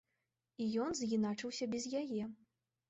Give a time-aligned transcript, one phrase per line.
[0.65, 2.23] І ён з'іначыўся без яе.